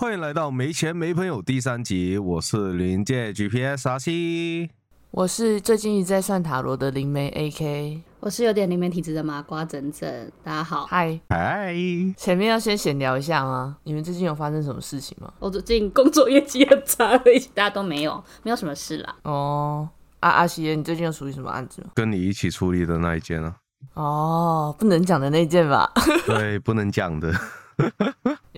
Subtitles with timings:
[0.00, 4.70] 欢迎来到没钱没朋友第三集，我是临界 GPS 阿西。
[5.10, 10.86] 我是最近一直在算塔罗的灵媒 AK，我是有点灵媒体质的麻瓜整整，大家好。
[10.86, 11.74] 嗨，嗨，
[12.16, 13.76] 前面要先闲聊一下吗？
[13.84, 15.30] 你们最近有发生什么事情吗？
[15.38, 19.14] 我最近工作业绩很差而已，大家都没有，没有什么事啦。
[19.24, 19.86] 哦，
[20.20, 21.90] 阿阿西，你最近有处理什么案子吗？
[21.94, 23.54] 跟你一起处理的那一件啊？
[23.92, 25.92] 哦，不能讲的那件吧，
[26.24, 27.30] 对，不能讲的。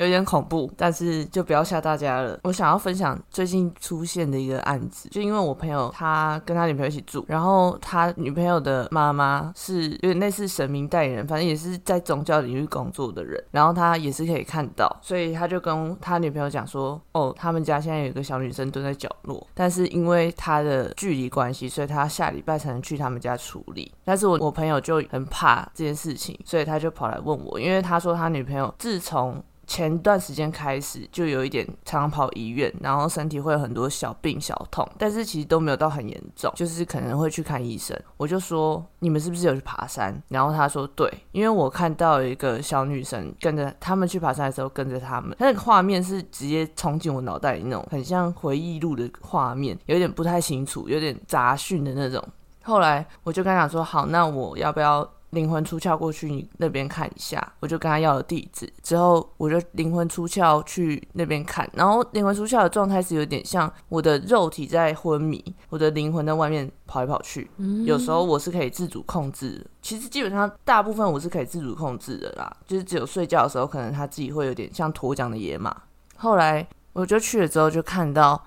[0.03, 2.39] 有点恐怖，但是就不要吓大家了。
[2.45, 23.93] 我想要分享最近出现的一个案子，就因为我朋友他跟他女朋友一起住，然后他女朋友的妈妈是有点类似神明代言人，反正也是在宗教领域工作的人，然后他也是可以看到，所以他就跟他女朋友讲说：“哦，他们家现在有一个小女生蹲在角落，但是因为他的距离关系，所以他下礼拜才能去他们家处理。
[24.05, 29.43] 但是我我朋友就很怕这件事情，所以他就跑来问我，因为他说他女朋友自从
[29.73, 37.99] 前段时间开始就有一点常常跑医院，然后身体会有很多小病小痛，但是其实都没有到很严重，就是可能会去看医生。
[38.19, 40.23] 我就说你们是不是有去爬山？
[40.29, 52.23] 然后他说对，因为我看到一个小女生跟着他们去爬山的时候跟着他们，那个画面是直接冲进我脑袋里那种，很像回忆录的画面，有点不太清楚，有点杂讯的那种。
[52.63, 55.09] 后来我就跟他讲说好，那我要不要？
[55.33, 67.51] 灵魂出窍过去你那边看一下，我就跟他要了地址，之后我就灵魂出窍去那边看，然后灵魂出窍的状态是有点像我的肉体在昏迷，我的灵魂在外面跑来跑去，
[67.87, 75.75] 有时候我是可以自主控制，其实基本上大部分我是可以自主控制的啦，就是只有睡觉的时候可能他自己会有点像脱缰的野马。
[76.17, 78.41] 后来我就去了之后就看到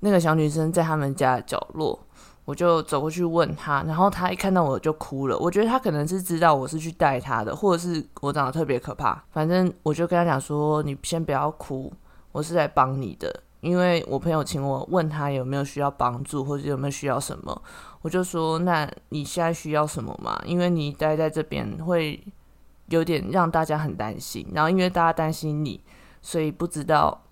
[0.00, 2.06] 那个小女生在他们家的角落。
[2.50, 5.38] 我就走过去问他，然后他一看到我就哭了。
[5.38, 9.22] 我觉得他可能是知道我是去带他的，或者是我长得特别可怕。
[9.30, 11.92] 反正我就跟他讲说：“你先不要哭，
[12.32, 13.32] 我是来帮你的。”
[13.62, 17.62] 因为我朋友请我问他有没有需要帮助，或者有没有需要什么。
[18.02, 20.36] 我就说：“那你现在需要什么嘛？
[20.44, 22.20] 因为你待在这边会
[22.88, 25.80] 有点让大家很担心，然后因为大家担心你，
[26.20, 27.22] 所以不知道。”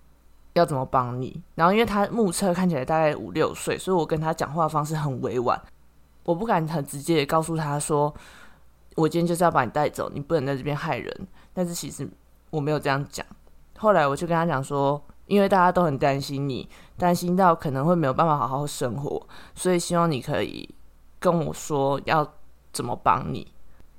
[0.53, 1.41] 要怎么帮你？
[1.55, 5.61] 然后因为他目测看起来大概五六岁，所以我跟他讲话方式很委婉，
[6.23, 8.13] 我不敢很直接的告诉他说，
[8.95, 11.27] 我今天就是要把你带走，你不能在这边害人。
[11.53, 12.09] 但是其实
[12.49, 13.25] 我没有这样讲。
[13.77, 16.67] 后来我就跟他讲说，因为大家都很担心你，
[16.97, 19.21] 担心到可能会没有办法好好生活，
[19.55, 20.67] 所以希望你可以
[21.19, 22.27] 跟我说要
[22.73, 23.51] 怎么帮你。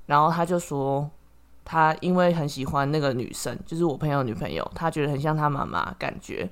[0.06, 1.08] 然后他就说。
[1.70, 6.50] 他因为很喜欢那个女生，就是我朋友女朋友，他觉得很像他妈妈感觉，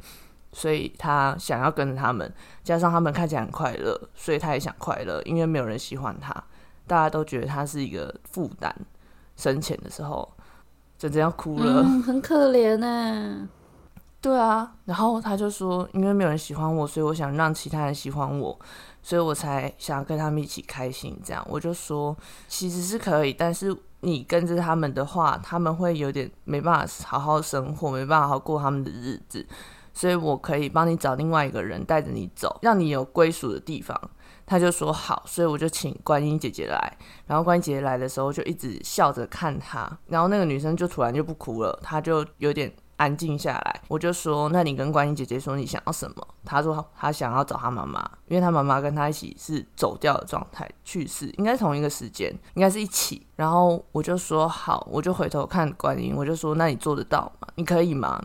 [0.53, 5.21] 所以他想要跟着他们，加上他们看起来很快乐，所以他也想快乐。
[5.25, 6.33] 因为没有人喜欢他，
[6.87, 8.73] 大家都觉得他是一个负担。
[9.35, 10.33] 生前的时候，
[10.97, 13.49] 真正要哭了，很可怜呢。
[14.21, 18.59] 对啊，然后他就说，因为没有人喜欢我，所以我想让其他人喜欢我，
[19.03, 21.19] 所以我才想要跟他们一起开心。
[21.25, 22.17] 这样，我就说
[22.49, 23.77] 其实是可以，但是。
[24.01, 29.45] 你跟着他们的话，他们会有点没办法好好生活，没办法好过他们的日子，
[29.93, 34.01] 所以我可以帮你找另外一个人带着你走，让你有归属的地方。
[34.47, 36.97] 他就说好，所以我就请观音姐姐来，
[37.27, 42.73] 然后观音姐姐来的时候就一直笑着看他，然后那个女生就突然就不哭了，她就有点。
[42.99, 57.49] 安静下来，我就说：“那你跟观音姐姐说你想要什么？”她说：“她想要找她妈妈，因为她妈妈跟她一起是走掉的状态去世，应该同一个时间，应该是一起。”然后我就说：“好。”我就回头看观音，我就说：“那你做得到吗？
[57.55, 58.23] 你可以吗？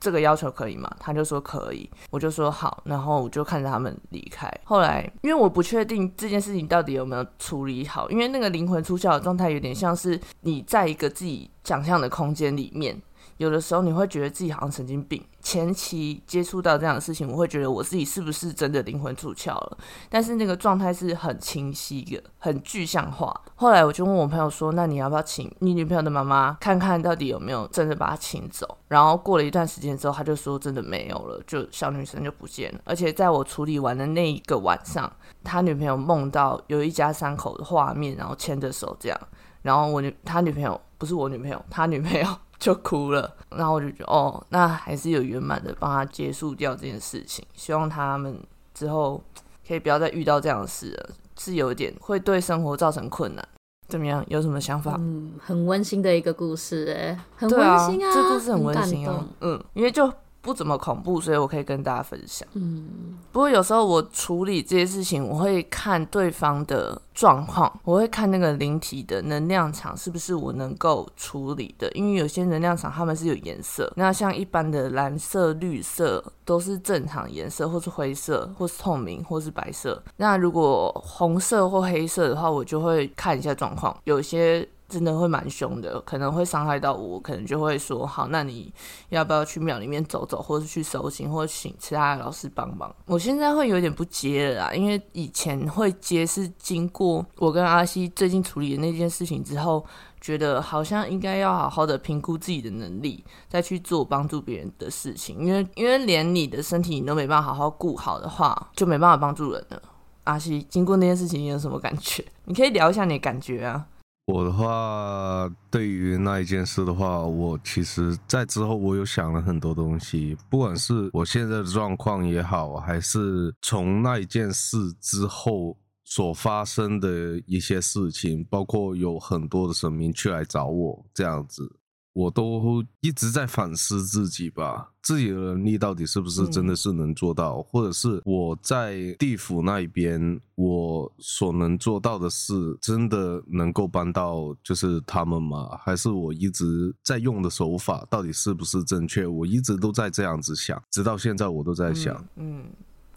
[0.00, 4.50] 这个要求可以吗？”他就说：“可以。”我就说：“好。”然后我就看着他们离开。
[4.64, 12.98] 后来，因为我不确定这件事情到底有没有处理好，因为那个灵魂出窍的状态有点像是你在一个自己想象的空间里面。
[13.44, 15.22] 有的时候你会觉得自己好像神经病。
[15.42, 19.76] 前期接触到这样的事情，我会觉得我自己是不是真的灵魂出窍了？
[20.08, 23.38] 但是那个状态是很清晰的，很具象化。
[23.56, 35.12] 后来我就问我朋友说：“那你要不要请你女朋友的妈妈看看到底有没有真的把她请走？”然后过了一段时间之后，他就说：“真的没有了，就小女生就不见了。”而且在我处理完的那一个晚上，
[35.42, 39.20] 他女朋友梦到有一家三口的画面，然后牵着手这样。
[39.64, 42.24] 然后我女他女朋友不是我女朋友，他女朋友。
[42.56, 47.44] 就哭了，然后我就觉得哦，那还是有圆满的帮他结束掉这件事情。
[47.52, 48.40] 希望他们
[48.72, 49.22] 之后
[49.68, 53.46] 可以不要再遇到这样的事了，是有点会对生活造成困难。
[53.88, 54.24] 怎么样？
[54.28, 54.94] 有什么想法？
[54.98, 59.26] 嗯，很温馨的一个故事，哎，很温馨啊，这故事很温馨啊。
[59.42, 60.10] 嗯，因为就
[60.44, 62.46] 不怎么恐怖，所以我可以跟大家分享。
[62.52, 71.90] 嗯，不过有时候我处理这些事情，我会看对方的状况，我会看那个灵体的能量场是不是我能够处理的。
[71.92, 80.00] 因为有些能量场他们是有颜色，那像一般的蓝色、绿色都是正常颜色，或是灰色，或是透明，或是白色。
[80.18, 83.96] 那如果红色或黑色的话，我就会看一下状况。
[84.04, 84.68] 有些。
[84.94, 88.72] 真的会蛮凶的，可能会伤害到我，可能就会说好，那你
[89.08, 92.94] 要不要去庙里面走走，或是去收心，或请其他的老师帮忙？
[93.06, 99.84] 我现在会有点不接了啦，因为以前会接是经过我跟阿西最近处理的那件事情之后，
[100.20, 109.82] 觉得好像应该要好好的评估自己的能力，再去做帮助别人的事情，因为因为连你的身体你都没办法好好顾好的话，就没办法帮助人了。
[110.24, 112.24] 阿西，经过那件事情，你有什么感觉？
[112.46, 113.86] 你可以聊一下你的感觉啊。
[114.26, 131.70] 我的话，对于那一件事的话，我其实，在之后我有想了很多东西，不管是我现在的状况也好，还是从那一件事之后所发生的一些事情，包括有很多的神明去来找我这样子。
[132.14, 145.76] 我都一直在反思自己吧，自己的能力到底是不是真的是能做到，或者是我在地府那一边，我所能做到的事，真的能够帮到就是他们吗？
[145.82, 149.26] 还是我一直在用的手法到底是不是正确？
[149.26, 152.24] 我一直都在这样子想，直到现在我都在想。
[152.36, 152.64] 嗯，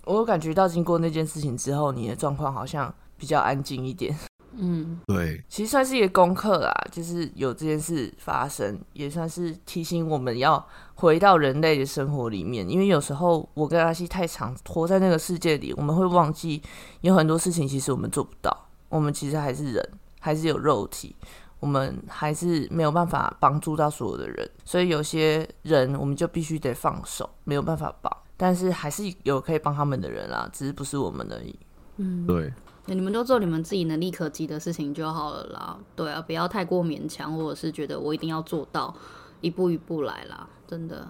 [0.05, 4.17] 我有感觉到经过那件事情之后，你的状况好像比较安静一点。
[4.59, 12.67] 嗯，对，其实算是一个功课啦，就是有这件事发生，也算是提醒我们要回到人类的生活里面。
[12.67, 16.61] 因为有时候我跟阿西太常活在那个世界里，我们会忘记
[17.01, 18.65] 有很多事情其实我们做不到。
[18.89, 19.89] 我们其实还是人，
[20.19, 21.15] 还是有肉体，
[21.59, 24.49] 我们还是没有办法帮助到所有的人。
[24.65, 28.11] 所以有些人我们就必须得放手，没有办法帮。
[28.35, 31.55] 但是还是有可以帮他们的人啦，只是不是我们而已。
[31.97, 32.51] 嗯，对。
[32.95, 38.93] 你们都做你们自己能力可及的事情就好了啦，对啊，不要太过勉强，或者是觉得我一定要做到，
[39.41, 41.07] 一步一步来啦，真的，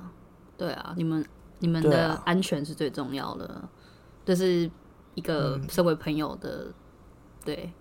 [0.57, 1.24] 对啊，你们
[1.59, 3.62] 你们的安全是最重要的，
[4.25, 4.69] 这是
[5.15, 6.68] 一个身为朋友的，
[7.45, 7.71] 对，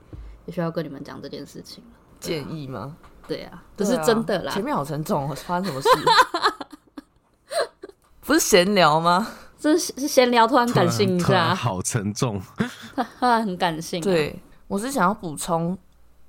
[0.45, 1.83] 也需要跟你们讲这件事情
[2.21, 2.97] 建议吗？
[3.27, 4.53] 对啊，这是真的啦。
[4.53, 5.89] 前面好沉重，发生什么事？
[8.21, 9.27] 不是闲聊吗？
[9.67, 12.41] 这是闲聊，突然感性一下，好沉重，
[13.19, 14.01] 突然很感性。
[14.01, 15.77] 对，我是想要补充，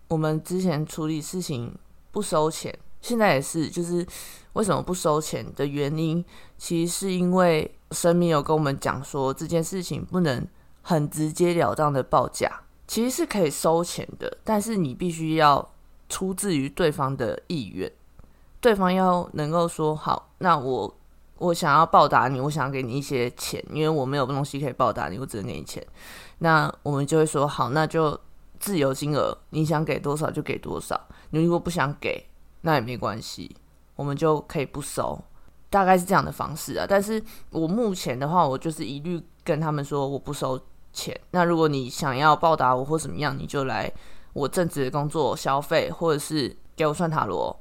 [0.07, 1.71] 我们之前处理事情
[2.11, 4.03] 不收钱，现在也是，就是
[4.53, 6.25] 为什么不收钱的原因，
[6.57, 10.43] 其实是因为神明有跟我们讲说，这件事情不能
[10.81, 15.73] 很直截了当的报价，其实是可以收钱的，但是你必须要
[16.09, 17.91] 出自于对方的意愿，
[18.59, 20.91] 对方要能够说好，那我。
[21.39, 25.85] 我想要报答你，我想给你一些钱，因为我没有东西可以报答你，我只能给你钱。
[26.39, 28.19] 那我们就会说好，那就
[28.59, 30.99] 自由金额，你想给多少就给多少。
[31.29, 32.25] 你如果不想给，
[32.61, 33.55] 那也没关系，
[33.95, 35.19] 我们就可以不收，
[35.69, 36.85] 大概是这样的方式啊。
[36.89, 40.59] 但是我目前的话，我就是一律跟他们说我不收
[40.91, 41.15] 钱。
[41.31, 43.91] 那如果你想要报答我或怎么样，你就来
[44.33, 47.55] 我正职的工作消费，或者是给我算塔罗，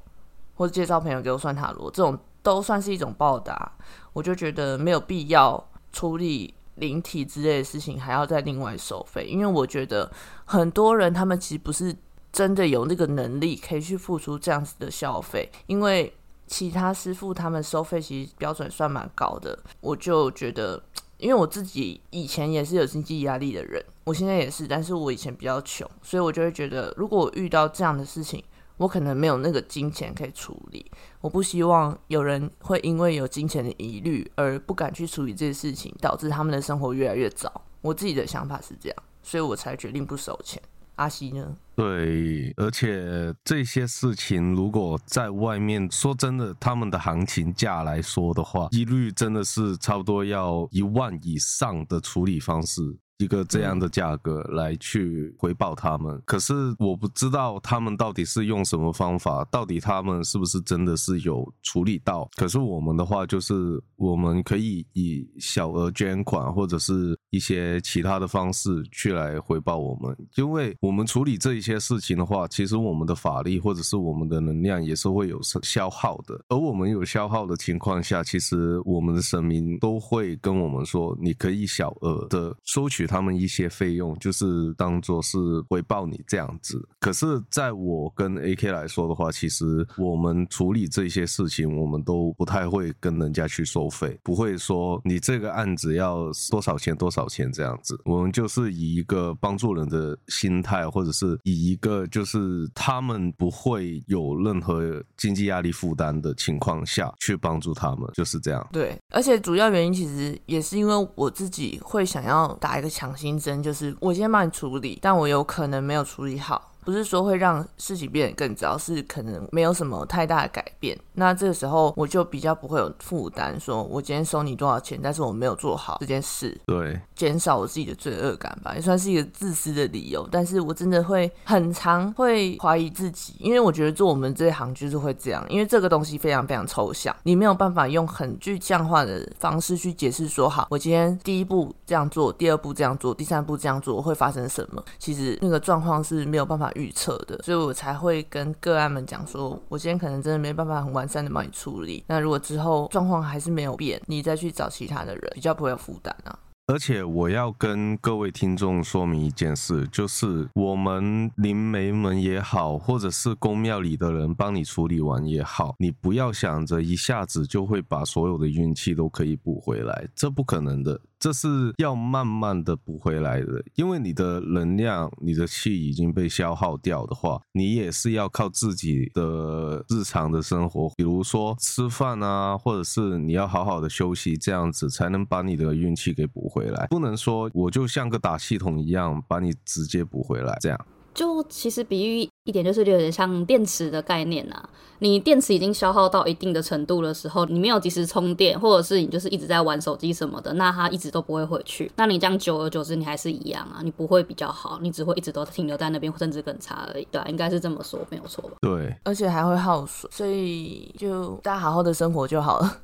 [0.55, 2.17] 或者介绍朋友给我算塔罗这种。
[2.47, 3.73] 都算是一种报答，
[4.13, 5.61] 我就觉得没有必要
[5.91, 9.25] 处理灵体之类的事情，还要再另外收费。
[9.25, 10.09] 因为我觉得
[10.45, 11.93] 很多人他们其实不是
[12.31, 19.59] 真的有那个能力可以去付出这样子的消费，因为其他师傅他们收费其实标准算蛮高的。
[19.81, 20.81] 我就觉得，
[21.17, 28.41] 因为我自己以前也是有经济压力的人，我现在也是，但是我以前比较穷，所以我就会觉得，如果我遇到这样的事情。
[28.77, 37.51] 我可能没有那个金钱可以处理，我不希望有人会因为有金钱的疑虑而不敢去处理这些事情，导致他们的生活越来越糟。
[37.81, 40.61] 我自己的想法是这样，所以我才决定不收钱。
[40.95, 41.55] 阿西呢？
[41.75, 52.81] 对，而且这些事情如果在外面说真的，他们的行情价来说的话，一律真的是差不多要一万以上的处理方式。
[53.17, 62.29] 一个这样的价格来去回报他们，可是我不知道他们到底是用什么方法，到底他们是不是真的是有处理到？
[62.35, 83.06] 可是我们的话就是我们可以以小额捐款或者是一些其他的方式去来回报我们，因为我们处理这一些事情的话，其实我们的法力或者是我们的能量也是会有消耗的，而我们有消耗的情况下，其实我们的神明都会跟我们说，你可以小额的收取。
[83.07, 85.37] 他们一些费用，就是当做是
[85.69, 86.87] 回报你这样子。
[86.99, 97.99] 可是，在我跟 AK 来说的话，其实我们处理这些事情，我们都不太会跟人家去收费，不会说你这个案子要多少钱多少钱这样子。
[98.03, 108.67] 我们就是以一个帮助人的心态，或者是以一个就是他们不会有任何经济压力负担的情况下去帮助他们，就是这样。
[108.71, 116.71] 对，而且主要原因其实也是因为我自己会想要打一个强心针，就是我今天帮你处理，但我有可能没有处理好。
[116.87, 120.97] 不是说会让事情变得更糟，是可能没有什么太大的改变。
[121.15, 130.25] 那这个时候我就比较不会有负担，说我今天收你多少钱，但是我没有做好这件事，对，减少我自己的罪恶感吧，也算是一个自私的理由。
[130.31, 144.81] 但是我真的会很常会怀疑自己，因为我觉得做我们这一行就是会这样，因为这个东西非常非常抽象，你没有办法用很具象化的方式去解释说，好，我今天第一步这样做，第二步这样做，第三步这样做会发生什么？
[144.97, 146.71] 其实那个状况是没有办法。
[146.77, 152.03] 预测的，所以我才会跟个案们讲说，我今天可能真的没办法很完善的帮你处理。
[152.07, 156.37] 那如果之后状况还是没有变，你再去找其他的人，比较不会有负担啊。
[156.69, 170.99] 而且我要跟各位听众说明一件事，就是我们灵媒们也好，或者是宫庙里的人帮你处理完也好，你不要想着一下子就会把所有的运气都可以补回来，这不可能的。
[171.19, 186.87] 这是要慢慢的补回来的，因为你的能量、你的气已经被消耗掉的话，你也是要靠自己的日常的生活，比如说吃饭啊，或者是你要好好的休息，这样子才能把你的运气给补回来。
[186.87, 190.79] 不能说我就像个打气筒一样，把你直接补回来这样。
[191.17, 194.69] 就其实比喻一点，就是有点像电池的概念呐。
[194.99, 201.91] 你电池已经消耗到一定的程度的时候，你没有及时充电，或者是你就是一直在玩手机什么的，那它一直都不会回去。
[201.95, 207.07] 那你这样久而久之，你还是一样啊，你不会比较好，你只会一直都停留在那边，甚至更差而已。
[207.09, 208.57] 对，应该是这么说，没有错吧？
[208.61, 212.77] 对，而且还会耗水，所以就大家好好的生活就好了，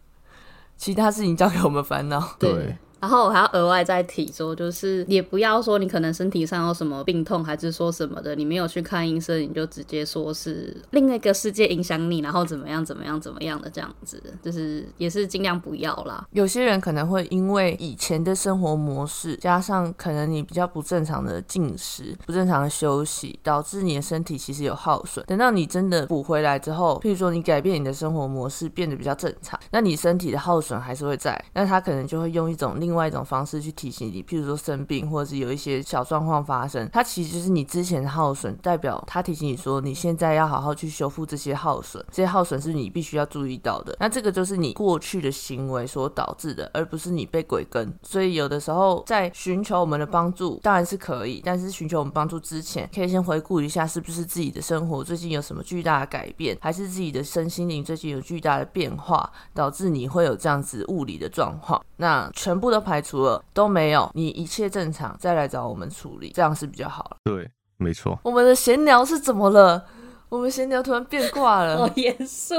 [0.78, 2.36] 其他事情交给我们烦恼。
[2.38, 2.78] 对。
[3.00, 16.26] 然后我还要额外再提说，就是也不要说你可能身体上有什么病痛，还是说什么的，你没有去看医生，你就直接说是另一个世界影响你，然后怎么样怎么样怎么样的这样子，就是也是尽量不要啦。
[16.32, 25.24] 有些人可能会因为以前的生活模式，加上可能你比较不正常的进食、不正常的休息，导致你的身体其实有耗损。
[25.26, 43.96] 等到你真的补回来之后，譬如说你改变你的生活模式，变得比较正常，那你身体的耗损还是会在，那他可能就会用一种另另外一种方式去提醒你，譬如说生病，或者是有一些小状况发生，它其实就是你之前的耗损，代表它提醒你说，你现在要好好去修复这些耗损，这些耗损是你必须要注意到的。
[43.98, 47.92] 那这个就是你过去的行为所导致的，而不是你被鬼跟。
[48.04, 61.84] 所以有的时候在寻求我们的帮助，当然是可以，但是寻求我们帮助之前，可以先回顾一下，是不是自己的生活最近有什么巨大的改变，还是自己的身心灵最近有巨大的变化，导致你会有这样子物理的状况。
[61.96, 63.42] 那全部都排除了。
[63.54, 67.16] 都没有，你一切正常，再来找我们处理，这样是比较好了。
[67.24, 68.18] 对，没错。
[68.22, 69.82] 我们的闲聊是怎么了？
[70.28, 72.54] 我们闲聊突然变卦了， 好严肃。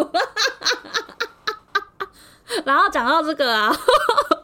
[2.65, 3.75] 然后讲到这个啊。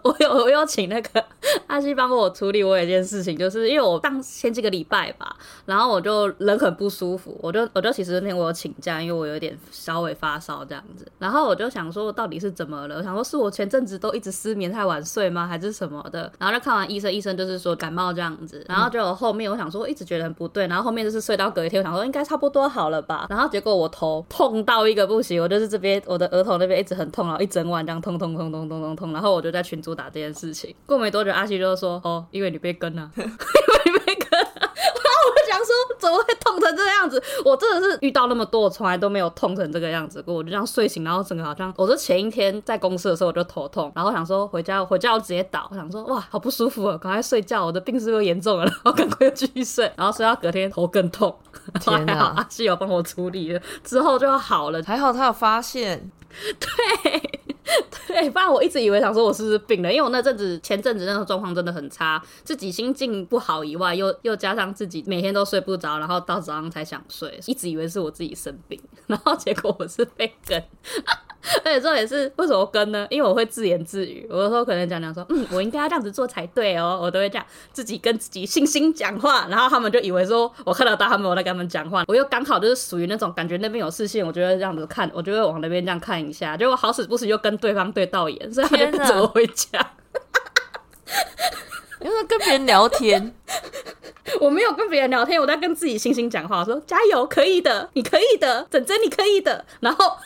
[0.04, 1.24] 我有我有请那个
[1.66, 5.34] 阿西帮我处理我有一件事情，就是因为我当前几个礼拜吧，
[5.66, 12.98] 然后我就人很不舒服，我就我就其实那天我有请假，因为我有点稍微发烧这样子，然后我就想说到底是怎么了？
[12.98, 15.48] 我想说是我前阵子都一直失眠太晚睡吗？
[15.48, 16.30] 还是什么的？
[16.38, 29.94] 然后就看完医生，医生就是说感冒这样子，然后就后面我想说一直觉得很不对，然后后面就是睡到隔一天，我想说应该差不多好了吧，然后结果我头痛到一个不行，我就是这边我的额头那边一直很痛，然后一整晚这样痛痛痛痛痛痛痛，然后我就在群组。
[29.94, 33.30] 打这件事情，过没多久，阿西就说：“哦，因为你被跟了， 因为
[33.86, 34.28] 你被跟。
[34.42, 35.68] ”然后我就想说，
[36.00, 37.22] 怎么会痛成这个样子？
[37.46, 40.34] 我真的是遇到那么多，我从来都没有痛成这个样子过。
[40.34, 51.36] 我就这样睡醒，然后整个好像，我是前一天在公司的时候我就头痛，然后想说回家，回家我直接倒，我想说哇，好不舒服啊，赶快睡觉，我的病是不是严重了，然后赶快继续睡，然后睡到隔天头更痛。
[51.80, 56.10] 天哪，阿西有帮我处理了，之后就好了，还好他有发现。
[56.60, 57.43] 对。
[58.08, 70.64] 对，不然我一直以为想说我是不是病了，因为我那阵子前阵子那个状况真的很差，自己心境不好以外，又又加上自己每天都睡不着，然后到早上才想睡，一直以为是我自己生病，然后结果我是被 跟。
[71.64, 73.06] 而且这也是为什么跟呢？
[73.10, 89.92] 因为我会自言自语，有的时候可能讲讲说，嗯，我应该要这样子做才对哦，我都会这样自己跟自己信心讲话，然后他们就以为说我看得到他们，我在跟他们讲话，我又刚好就是属于那种感觉那边有视线，我就会这样子看，我就会往那边这样看一下，结果好死不死又跟对方对到眼，所以他就跟着我回家。
[92.00, 93.34] 因为 跟别人聊天，
[94.42, 99.64] 我没有跟别人聊天，我在跟自己星星讲话，说加油，可以的，你可以的，整真你可以的。
[99.80, 100.18] 然后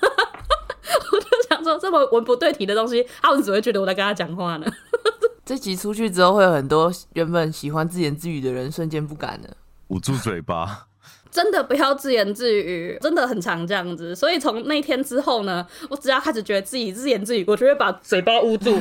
[1.11, 4.65] 我就想说，这么文不对题的东西，他们只会觉得我在跟他讲话呢。
[5.45, 9.49] 这集出去之后，会有很多原本喜欢自言自语的人瞬间不敢了，
[9.87, 10.85] 捂住嘴巴。
[11.29, 14.15] 真的不要自言自语，真的很常这样子。
[14.15, 18.75] 所以从那天之后呢，我只要开始觉得自己自言自语，我就会把嘴巴捂住，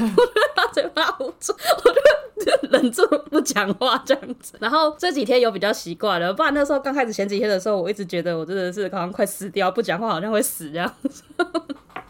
[0.54, 4.54] 把嘴巴捂住，我就忍住不讲话这样子。
[4.60, 11.22] 然后这几天有比较习惯了，不然那时候刚开始前几天的时候，我一直觉得我真的是好像快死掉，不讲话好像会死这样子。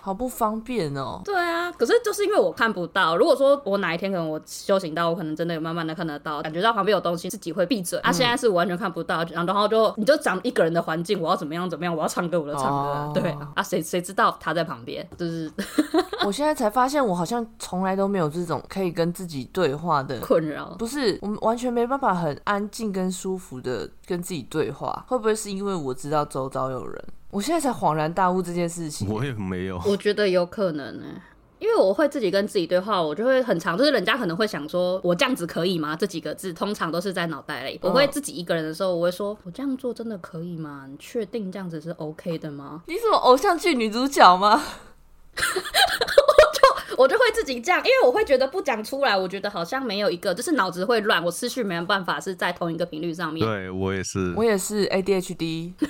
[0.06, 1.20] 好不方便哦。
[1.24, 3.16] 对啊，可是就是因为我看不到。
[3.16, 7.98] 如果说我哪一天可能我修行到，我可能真的有慢慢的看得到，感觉到旁边有东西，自己会闭嘴。
[7.98, 13.20] 啊，现在是完全看不到，然后就你就讲一个人的环境，我要怎么样怎么样，我要唱歌我就唱歌。
[13.20, 15.04] 对啊，啊谁谁知道他在旁边？
[15.18, 15.50] 就是
[16.24, 20.66] 我现在才发现，我好像从来都没有这种可以跟自己对话的困扰。
[20.78, 25.04] 不是，我们完全没办法很安静跟舒服的跟自己对话。
[25.08, 27.04] 会不会是因为我知道周遭有人？
[27.36, 29.06] 我现在才恍然大悟这件事情。
[29.12, 31.04] 我也没有，我觉得有可能呢，
[31.58, 35.94] 因为我会自己跟自己对话，我就会很长，就是人家可能会想说，我这样子可以吗？
[35.94, 37.78] 这几个字通常都是在脑袋里。
[37.82, 40.86] 我会自己一个人的时候，我会说，我这样做真的可以吗？
[40.88, 42.82] 你确定这样子是 OK 的吗？
[42.86, 44.54] 你什么偶像剧女主角吗？
[45.36, 53.46] 我就我就会自己这样，因为我会觉得不讲出来，我觉得好像没有一个，就是脑子会乱，我思绪没有办法是在同一个频率上面。
[53.46, 55.74] 对我也是，我也是 ADHD。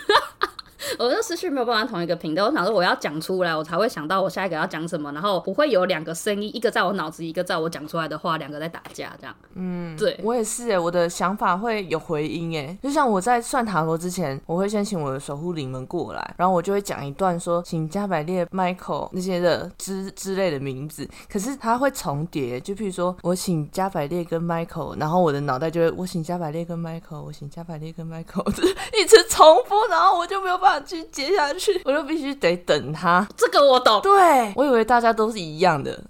[0.98, 9.34] 我的思绪没有办法同一个频道，我想说我要讲出来，我才会想到我下一个要讲什么，然后不会有两个声音，一个在我脑子，一个在我讲出来的话，两个在打架这样。
[9.54, 28.48] 嗯，对我也是哎，我的想法会有回音哎，就像我在算塔罗之前，我会先请我的守护灵们过来，然后我就会讲一段说，请加百列、Michael 那些的之之类的名字，可是它会重叠，就譬如说我请加百列跟 Michael，然后我的脑袋就会我请加百列跟 Michael，我请加百列跟 Michael，
[29.00, 30.75] 一直重复，然后我就没有办法。
[30.80, 33.26] 去接下去， 我就必须得等他。
[33.36, 34.00] 这个我懂。
[34.02, 36.04] 对，我以为大家都是一样的，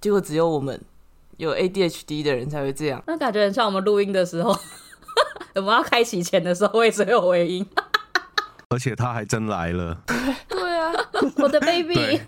[0.00, 0.80] 结果只有我们
[1.36, 3.02] 有 ADHD 的人才会这样。
[3.06, 4.56] 那感觉很像我们录音的时候，
[5.56, 7.66] 我们要开启前的时候，我也只有回音。
[8.70, 9.98] 而且他还真来了。
[10.48, 10.90] 对啊，
[11.36, 12.18] 我的 baby，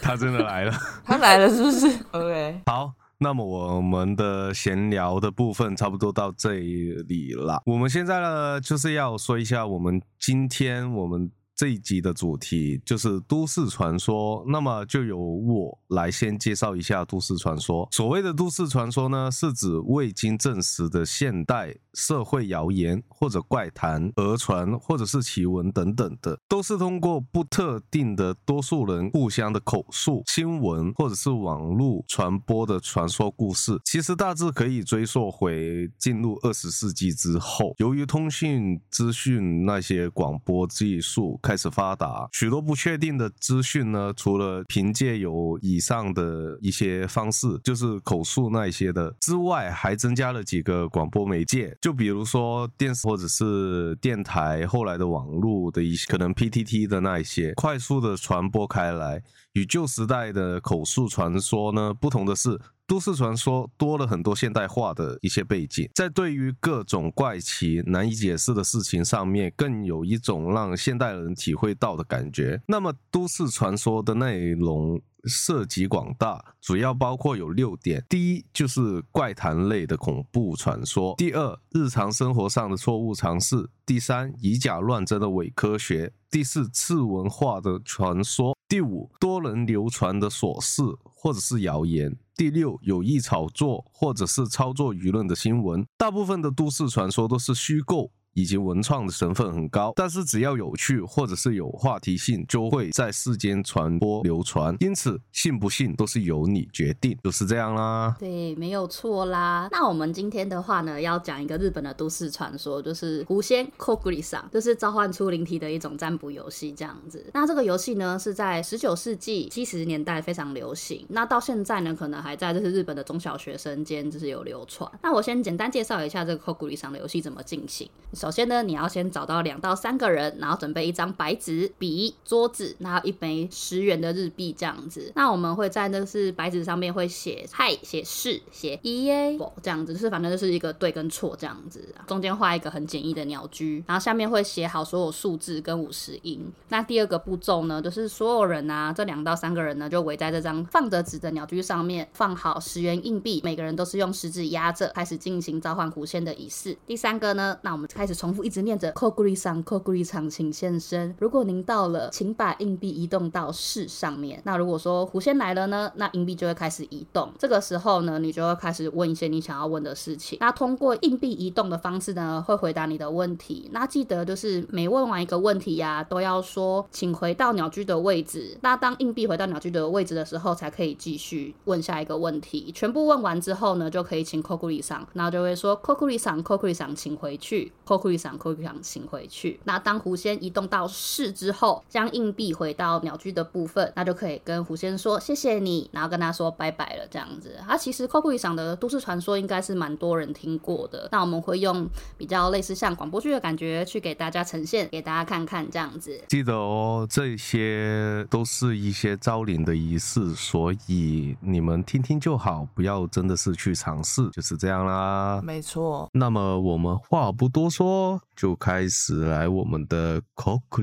[0.00, 0.72] 他真的来了。
[1.04, 2.92] 他来了，是不是？OK，好。
[3.18, 7.62] 那么我们的闲聊的部分差不多到这里了。
[7.66, 11.30] 我们现在呢，就是要说一下我们今天我们。
[11.58, 17.88] 这一集的主题就是都市传说，那么就由我来先介绍一下都市传说。
[17.90, 33.78] 所谓的都市传说呢，是指未经证实的现代社会谣言或者怪谈、讹传或者是奇闻等等的，都是通过不特定的多数人互相的口述、新闻或者是网络传播的传说故事。
[33.84, 41.38] 其实大致可以追溯回进入二十世纪之后，由于通讯资讯那些广播技术。
[41.42, 59.22] 开始发达，许多不确定的资讯呢，除了凭借有以上的一些方式，就是口述那一些的之外，还增加了几个广播媒介，就比如说电视或者是电台，后来的网络的一些可能 PTT 的那一些，快速的传播开来。
[59.54, 62.60] 与旧时代的口述传说呢不同的是。
[62.88, 72.58] 都市传说多了很多现代化的一些背景，在对于各种怪奇难以解释的事情上面，更有一种让现代人体会到的感觉。
[72.66, 92.16] 那么，都市传说的内容涉及广大，主要包括有六点：第一，就是怪谈类的恐怖传说；第二，日常生活上的错误尝试；第三，以假乱真的伪科学；第四，次文化的传说；第五，多人流传的琐事或者是谣言。
[92.38, 98.12] 第六，有意炒作或者是操作舆论的新闻，大部分的都市传说都是虚构。
[98.34, 104.76] 以及文创的成分很高，但是只要有趣或者是有话题性，就会在世间传播流传。
[104.80, 108.14] 因此，信不信都是由你决定，就是这样啦。
[108.18, 109.68] 对，没有错啦。
[109.72, 117.28] 那我们今天的话呢，要讲一个日本的都市传说，就是狐仙 Koguri 上，就是召唤出灵体的一种占卜游戏这样子。
[117.34, 124.88] 那这个游戏呢，是在十九世纪七十年代非常流行，那到现在呢，可能还在就是日本的中小学生间就是有流传。
[125.02, 127.88] 那我先简单介绍一下这个 Koguri 上的游戏怎么进行。
[128.18, 135.12] 首先呢，你要先找到两到三个人，然后准备一张白纸、笔、桌子，然后一枚十元的日币这样子。
[135.14, 141.94] 那我们会在那个是白纸上面会写嗨、写是、写一耶不这样子，就是反正就是一个对跟错这样子。
[142.08, 146.44] 中间画一个很简易的鸟居，然后下面会写好所有数字跟五十音。
[146.70, 156.76] 那第二个步骤呢，就是所有人啊，这两到三个人呢，就围在这张放着纸的鸟居上面，放好十元硬币，每个人都是用食指压着，开始进行召唤狐仙的仪式。
[156.86, 161.14] 第三个呢，那我们开始重复一直念着 “Koguri 上 Koguri 场，请现身”。
[161.20, 164.40] 如果您到了，请把硬币移动到市上面。
[164.44, 167.30] 那如果说狐仙来了呢，那硬币就会开始移动。
[167.38, 170.38] 这个时候呢，你就会开始问一些你想要问的事情。
[170.40, 173.68] 那通过硬币移动的方式呢，会回答你的问题。
[173.72, 178.56] 那记得就是每问完一个问题呀，都要说“请回到鸟居的位置”。
[178.62, 182.72] 那当硬币回到鸟居的位置的时候，才可以继续问下一个问题。
[182.74, 189.60] 全部问完之后呢，就可以请 Koguri 上，然后就会说 “Koguri 上 Koguri，请回去 ”，Koguri 上 Koguri 上，请回去。
[189.64, 197.56] 那当狐仙移动到市之后，将硬币回到鸟居的部分，那就可以跟狐仙说谢谢你，然后跟他说拜拜了这样子。
[197.66, 201.08] 啊，其实 Koguri 上的都市传说应该是蛮多人听过的。
[201.12, 206.20] 那我们会用比较类似像广播剧的感觉去给大家呈现，给大家看看这样子。
[206.28, 215.40] 记得哦，这些都是一些招灵的仪式，所以你们听听就好，不要真的是去尝试，就是这样啦。
[215.42, 216.08] 没错。
[216.12, 217.87] 那么我们话不多说，
[218.34, 220.20] 就开始来我们的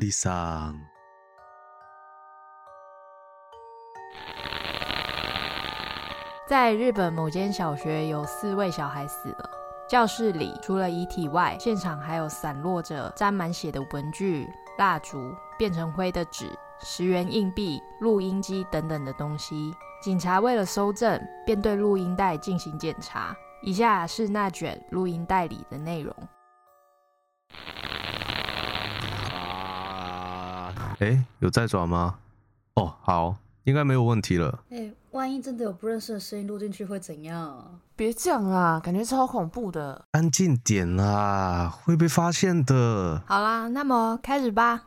[0.10, 0.76] 上。
[6.48, 9.50] 在日本某间小学，有四位小孩死了。
[9.90, 19.74] 教室里除了遗体外，现场还有散落着沾满血的文具、蜡烛、变成灰的纸、十元硬币、录音机等等的东西。
[20.02, 23.36] 警察为了搜证，便对录音带进行检查。
[23.64, 26.16] 以下是那卷录音带里的内容。
[31.00, 32.16] 哎，有在转吗？
[32.76, 34.60] 哦，好，应该没有问题了。
[34.70, 37.80] 哎、万一真的有不认识的声音录进去会怎样？
[37.96, 40.06] 别这样啦，感觉超恐怖的。
[40.12, 43.22] 安静点啦，会被发现的。
[43.26, 44.84] 好啦，那么开始吧。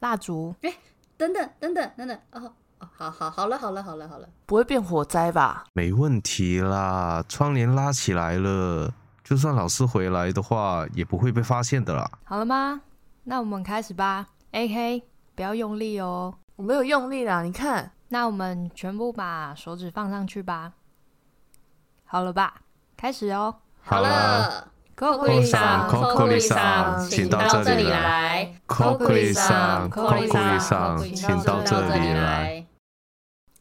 [0.00, 0.72] 蜡烛，哎
[1.16, 5.64] 等等等等等等，哦哦，好好好了好了好了好了，不会变火灾吧？
[5.72, 12.10] 没问题啦，窗帘拉起来了，就算老师回来的话，也不会被发现的啦。
[12.24, 12.80] 好了吗？
[13.24, 14.26] 那我们开始吧。
[14.52, 15.02] A.K.
[15.34, 16.34] 不要用力哦。
[16.56, 17.92] 我没有用力啦，你看。
[18.08, 20.74] 那我们全部把手指放上去吧。
[22.04, 22.62] 好了吧？
[22.96, 23.56] 开始哦。
[23.82, 24.68] 好了。
[25.44, 32.64] 上 Kokuri 上请到这里来 Kokuri Kokuri 上请到这里来。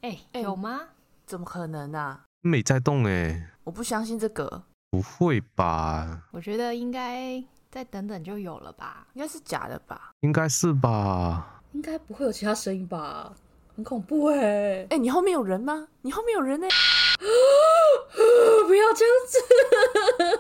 [0.01, 0.81] 哎、哎有吗？
[1.25, 2.25] 怎么可能啊？
[2.41, 6.23] 没在动哎，我不相信这个，不会吧？
[6.31, 9.07] 我觉得应该再等等就有了吧。
[9.13, 10.11] 应该是假的吧？
[10.19, 11.61] 应该是吧？
[11.71, 13.31] 应该不会有其他声音吧？
[13.73, 15.87] 很恐怖哎、哎、你后面有人吗？
[16.01, 16.67] 你后面有人呢、
[18.67, 19.13] 不要这样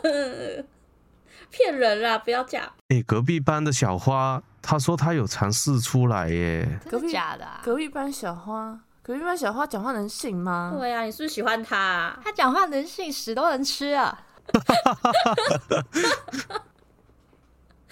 [0.03, 0.65] 子，
[1.49, 2.17] 骗人啦！
[2.17, 2.69] 不要这样。
[2.89, 6.79] 哎，隔壁班的小花，她说她有尝试出来耶。
[6.89, 7.61] 真的假的、啊？
[7.63, 10.73] 隔壁班小花，隔壁班小花讲话能信吗？
[10.77, 14.19] 对呀、你是不是喜欢他、他讲话能信，屎都能吃啊！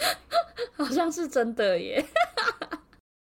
[0.77, 2.05] 好像是真的耶。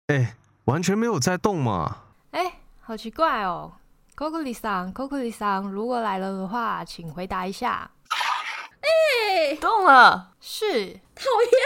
[0.08, 1.98] 哎，完全没有在动嘛。
[2.32, 3.74] 哎、好奇怪哦。
[4.16, 7.90] ，Kokuri 桑，如果来了的话，请回答一下。
[8.82, 11.24] 哎动了，是，讨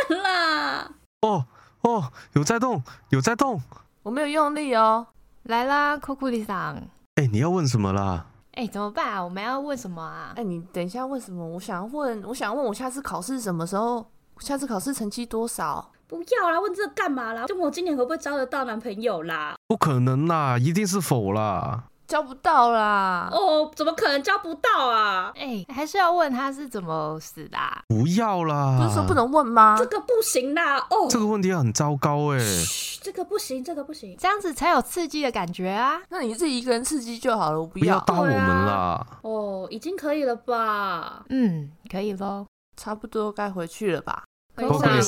[0.10, 0.92] 厌啦！
[1.22, 1.46] 哦
[1.82, 3.62] 哦，有在动，有在动。
[4.04, 5.08] 我没有用力哦。
[5.44, 6.82] 来啦，Kokuri 桑。
[7.16, 8.28] 哎，你要问什么啦？
[8.54, 9.24] 哎、怎么办啊？
[9.24, 10.44] 我们要问什么啊哎、？
[10.44, 11.46] 你等一下问什么？
[11.48, 14.06] 我想要问，我想要问我下次考试什么时候？
[14.40, 15.92] 下次考试成绩多少？
[16.08, 17.46] 不要啦，问这个干嘛啦？
[17.50, 19.56] 问我今年会不会交得到男朋友啦？
[19.68, 21.84] 不可能啦，一定是否啦。
[22.08, 23.28] 交不到啦。
[23.34, 25.34] 哦，怎么可能交不到啊？
[25.36, 27.82] 哎、还是要问他是怎么死的、啊？
[27.90, 28.78] 不要啦！
[28.82, 29.76] 不是说不能问吗？
[29.78, 30.78] 这个不行啦！
[30.90, 32.40] 哦，这个问题很糟糕哎。
[32.40, 34.16] 嘘这个不行，这个不行。
[34.18, 36.02] 这样子才有刺激的感觉啊！
[36.08, 38.00] 那你自己一个人刺激就好了，我不不要要。
[38.06, 39.06] 打我们啦！
[39.24, 41.26] 哦，已经可以了吧？
[41.28, 42.46] 嗯，可以喽。
[42.78, 44.24] 差不多该回去了吧
[44.56, 45.02] Kokuri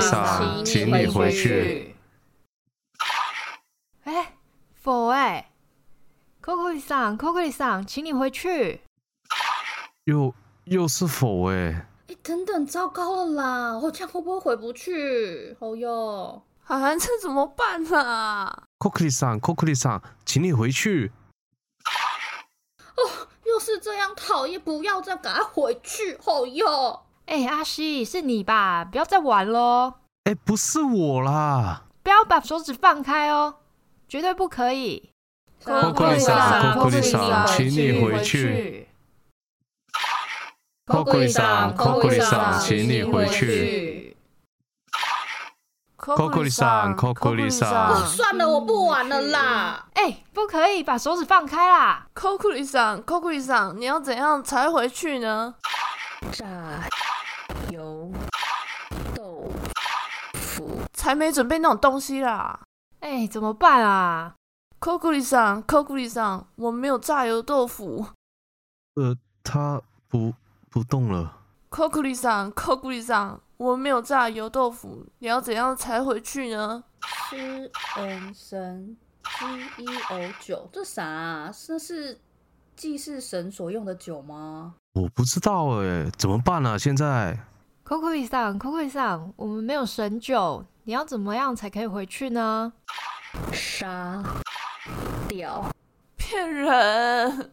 [0.00, 1.94] 上请你回去。
[4.04, 4.32] 哎、
[4.74, 5.50] 否哎
[6.80, 8.82] 桑，Kokuri 桑，请你回去。
[10.04, 10.32] 又
[10.64, 11.86] 又是否哎？
[12.08, 13.78] 哎，等等，糟糕了啦！
[13.78, 15.56] 我这样会不会回不去？
[15.58, 21.10] 哦哟，啊，这怎么办啊？Kokuri 上 Kokuri 上，请你回去。
[23.48, 26.18] 又是这样讨厌，不要再赶快回去！
[26.22, 28.84] 好哟，哎，阿西，是你吧？
[28.84, 29.94] 不要再玩喽！
[30.24, 31.84] 哎，不是我啦！
[32.02, 33.56] 不要把手指放开哦，
[34.08, 35.10] 绝对不可以。
[35.64, 38.88] 科库里桑，科库里桑，请你回去。
[40.86, 44.15] 科库里桑，科库里桑，请你回去。
[46.14, 49.88] 科库里桑，科库里桑，算了，我不玩了啦！
[49.94, 52.06] 哎，不可以把手指放开啦！
[52.14, 55.52] 科库里桑，科库里桑，你要怎样才回去呢？
[56.30, 56.46] 炸
[57.70, 58.12] 油
[59.16, 59.50] 豆
[60.34, 62.60] 腐，才没准备那种东西啦！
[63.00, 64.34] 哎，怎么办啊？
[64.78, 68.06] 科库里桑，科库里桑，我没有炸油豆腐。
[68.94, 70.32] 呃，他不
[70.70, 71.32] 不动了。
[71.68, 76.84] 科库里桑，科库里桑，我没有炸油豆腐，你要怎样才回去呢？
[77.30, 81.52] 吃恩神 G E O 酒，这啥啊？
[81.66, 82.20] 这是
[82.76, 84.74] 祭祀神所用的酒吗？
[84.92, 86.78] 我不知道哎，怎么办呢？
[86.78, 87.38] 现在
[87.84, 92.72] ，Coco 里上，Coco 里上，我们没有神酒，你要怎么样才可以回去呢？
[93.52, 94.22] 杀
[95.28, 95.64] 掉，
[96.16, 97.52] 骗人！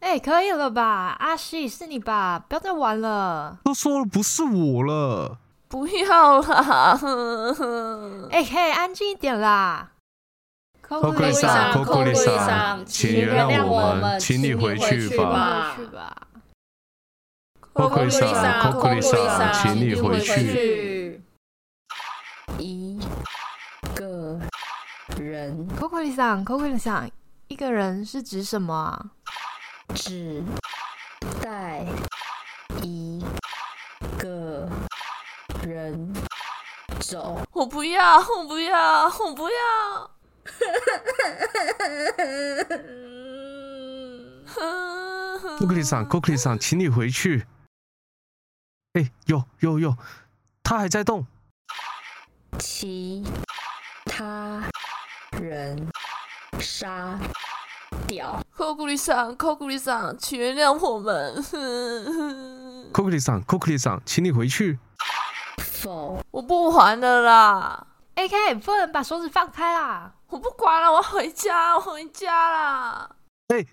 [0.00, 1.14] 哎，可以了吧？
[1.18, 2.42] 阿西，是你吧？
[2.48, 3.58] 不要再玩了。
[3.64, 6.98] 都说了不是我了，不要啦！
[8.32, 9.92] 哎嘿，安静一点啦。
[10.88, 15.76] Coco 里上，Coco 里上，请原谅我们，请你回去吧。
[17.72, 21.22] 科库里桑，科库里桑，请你回去。
[22.58, 22.98] 一
[23.94, 24.40] 个
[25.18, 27.08] 人，科库里桑，科库里桑，
[27.46, 29.06] 一个人是指什么啊？
[29.94, 30.42] 只
[31.42, 31.84] 带
[32.82, 33.24] 一
[34.18, 34.68] 个
[35.62, 36.12] 人
[37.00, 37.40] 走。
[37.52, 40.10] 我不要，我不要，我不要。
[45.58, 47.46] 科库里桑，科库里桑，请你回去。
[48.94, 49.96] 哎，有有有，
[50.62, 51.26] 他还在动。
[52.58, 53.24] 其
[54.06, 54.62] 他
[55.40, 55.86] 人
[56.58, 57.18] 杀
[58.08, 58.42] 掉。
[58.60, 61.34] 科库里桑，科库里桑，请原谅我们。
[62.92, 64.78] 科库里桑，科库里桑，请你回去。
[65.56, 67.86] 否，我不还了啦。
[68.16, 70.12] AK，不能把手指放开啦！
[70.28, 73.10] 我不管了，我要回家，我回家啦。
[73.48, 73.64] 哎，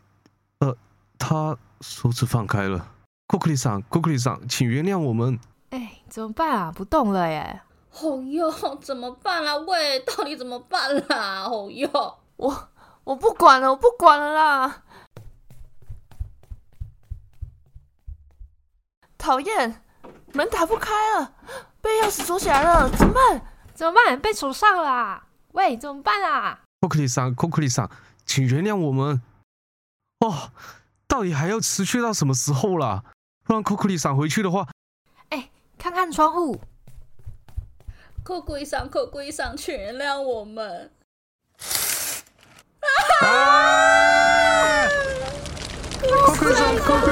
[0.60, 0.74] 呃，
[1.20, 2.88] 他手指放开了。
[3.28, 5.38] 库克里桑，库克里桑，请原谅我们。
[5.72, 6.72] 哎，怎么办啊？
[6.74, 7.60] 不动了耶！
[8.00, 8.50] 哦哟，
[8.82, 9.58] 怎么办啦？
[9.58, 11.44] 喂，到底怎么办啦？
[11.44, 11.90] 哦哟，
[12.38, 12.70] 我
[13.08, 14.84] 我不管了，我不管了啦！
[19.18, 19.82] 讨厌，
[20.34, 21.34] 门打不开了，
[21.80, 23.42] 被钥匙锁起来了，怎么办？
[23.74, 24.20] 怎么办？
[24.20, 25.24] 被锁上了！
[25.54, 26.60] 喂，怎么办啊？
[26.82, 27.90] 库克里桑，库克里桑，
[28.26, 29.22] 请原谅我们。
[30.20, 30.52] 哦，
[31.08, 33.06] 到底还要持续到什么时候啦？
[33.46, 34.68] 不让库克里桑回去的话，
[35.30, 36.60] 哎，看看窗户。
[38.26, 40.92] 库克里桑，库克里桑，请原谅我们。
[43.22, 44.88] 啊！
[46.26, 47.08] 库库里闪，库库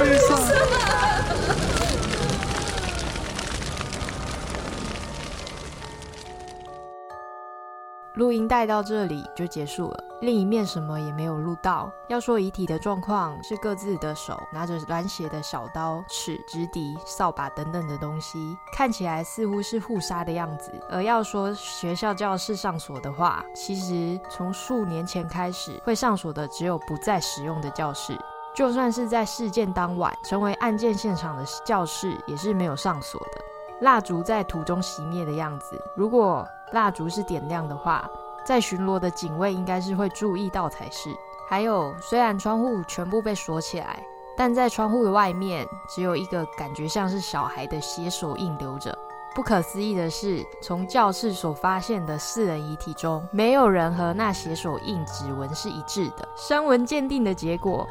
[8.16, 11.92] 录音带到这里就结束了，另一面什么也没有录到。
[12.08, 20.72] 要说遗体的状况是各自的手拿着染血的小刀、尺、直笛、扫把等等的东西，看起来似乎是互杀的样子。
[20.90, 28.18] 而要说学校教室上锁的话，其实从数年前开始会上锁的只有不再使用的教室，
[28.56, 33.42] 就算是在事件当晚成为案件现场的教室也是没有上锁的。
[33.82, 36.48] 蜡烛在途中熄灭的样子，如果。
[36.72, 38.10] 蜡烛是点亮的话，
[38.46, 41.10] 在巡逻的警卫应该是会注意到才是。
[41.48, 44.04] 还有，虽然窗户全部被锁起来，
[44.36, 48.98] 但在窗户的外面只有一个感觉像是小孩的血手印留着。
[49.36, 56.28] 不可思议的是，从教室所发现的四人遗体中，没有人和那血手印指纹是一致的。
[56.36, 57.88] 声纹鉴定的结果，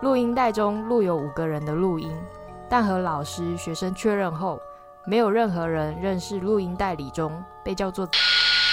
[0.00, 2.10] 录音带中录有五个人的录音，
[2.68, 4.58] 但和老师、学生确认后。
[5.04, 8.08] 没有任何人认识录音代理中被叫做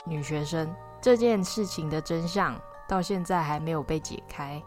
[0.05, 2.55] 女学生这件事情的真相，
[2.87, 4.61] 到现在还没有被解开。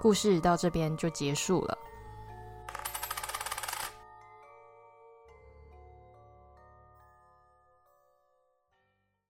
[0.00, 1.78] 故事到这边就结束了。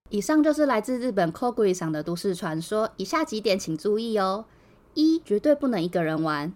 [0.08, 2.88] 以上就是来自日本 Koguri 上的都市传说。
[2.96, 4.44] 以下几点请注意哦：
[4.94, 6.52] 一、绝对不能一个人玩；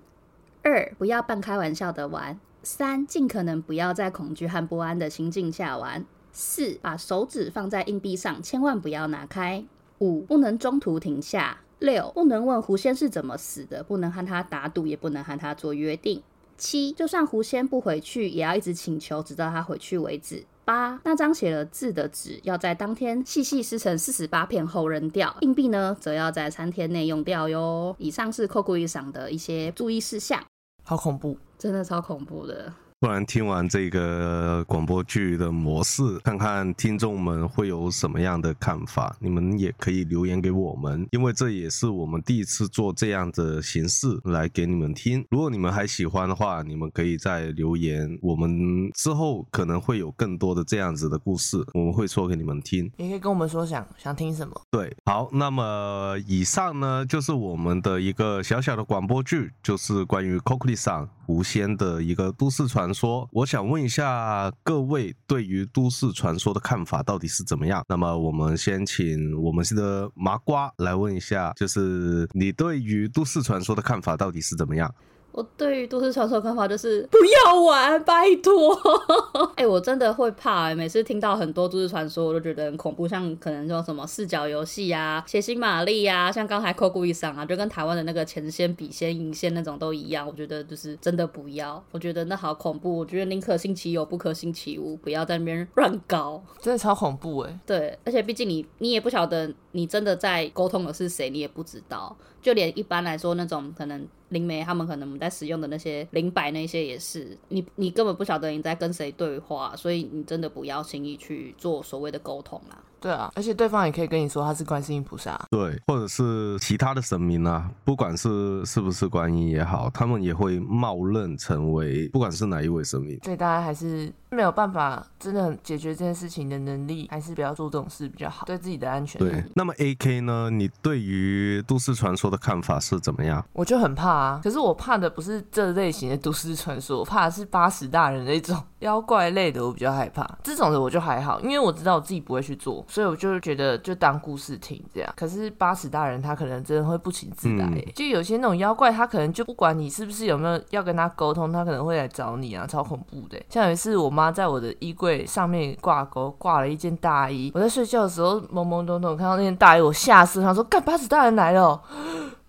[0.63, 2.39] 二、不要半开玩笑的玩。
[2.69, 6.05] 三，尽可能不要在恐惧和不安的心境下玩。
[6.33, 9.65] 四，把手指放在硬币上，千万不要拿开。
[10.01, 11.61] 五，不能中途停下。
[11.79, 16.21] 六，不能问狐仙是怎么死的，不能和他打赌，也不能和他做约定。
[16.59, 20.45] 七，就算狐仙不回去，也要一直请求，直到他回去为止。
[20.65, 27.95] 八，那张写了字的纸要在当天细细撕成四十八片后扔掉，硬币呢，则要在三天内用掉哟。
[28.01, 30.45] 以上是扣库一赏的一些注意事项，
[30.83, 32.73] 好恐怖，真的超恐怖的。
[32.99, 39.15] 不然听完这个广播剧的模式，看看听众们会有什么样的看法？
[39.21, 45.23] 你们也可以留言给我们，因为这也是我们第一次做这样的形式来给你们听。
[45.31, 52.91] 如果你们还喜欢的话，你们可以再留言，我们之后可能会有更多的这样子的故事，我们会说给你们听。
[52.97, 54.59] 也可以跟我们说想想听什么。
[54.71, 63.29] 对，好，那么以上呢就是我们的一个小小的广播剧，就是关于 c o c l i 上狐仙的一个都市传说。
[63.33, 67.83] 我想问一下各位对于都市传说的看法到底是怎么样？
[67.89, 74.95] 那么我们先请我们的麻瓜来问一下，就是你对于都市传说的看法到底是怎么样？
[75.37, 78.75] 我对于都市传说看法就是不要玩，拜托。
[79.55, 83.07] 哎，我真的会怕，每次听到很多都市传说，我都觉得很恐怖。
[83.07, 90.27] 像可能说什么四角游戏啊、血腥玛丽呀，像刚才扣故意上啊，就跟台湾的那个前线、笔仙、银线那种都一样。
[90.27, 92.97] 我觉得就是真的不要，我觉得那好恐怖。
[92.97, 97.61] 我觉得宁可信其有，不可信其无，不要在那边乱搞，真的超恐怖哎。
[97.67, 102.17] 对，而且毕竟你你也不晓得你真的在沟通的是谁，你也不知道。
[102.41, 112.79] 就连一般来说那种可能灵媒他们可能在使用的那些灵摆那些也是，你你根本不晓得你在跟谁对话，所以你真的不要轻易去做所谓的沟通啦。
[112.99, 123.21] 对啊，而且对方也可以跟你说他是观世音菩萨，对，或者是其他的神明啊，不管是是不是观音也好，他们也会冒认成为不管是哪一位神明。
[123.23, 129.21] 所以大家还是没有办法真的解决这件事情的能力，还是不要做这种事比较好，对自己的安全。
[129.21, 130.49] 对，那么 A K 呢？
[130.51, 133.45] 你对于都市传说的看法是怎么样？
[133.53, 140.27] 我就很怕啊，可是我怕的不是这类型的都市传说，我怕的是八十大人那种 妖怪类的，我比较害怕。
[140.43, 142.85] 这种的我就还好，因为我知道我自己不会去做。
[142.89, 153.41] 所以我就觉得就当故事听这样，可是八十大人他可能真的会不请自来，就有些那种妖怪他可能就不管你是不是有没有要跟他沟通，他可能会来找你啊，超恐怖的。
[153.49, 161.81] 像有一次我妈在我的衣柜上面挂钩挂了一件大衣，我在睡觉的时候懵懵懂懂看到那件大衣，我吓死，他说干八十大人来了，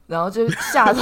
[0.07, 1.01] 然后就吓到，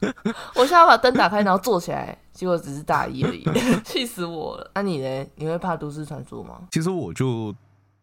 [0.56, 2.16] 我现在把灯打开，然后坐起来。
[2.32, 3.44] 结果只是大意而已，
[3.84, 4.70] 气死我了。
[4.74, 5.26] 那你呢？
[5.34, 6.60] 你会怕都市传说吗？
[6.72, 7.54] 其实我就。